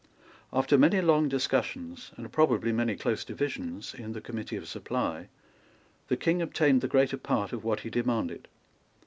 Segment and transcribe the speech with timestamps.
[0.51, 5.29] After many long discussions, and probably many close divisions, in the Committee of Supply,
[6.07, 8.47] the King obtained the greater part of what he demanded.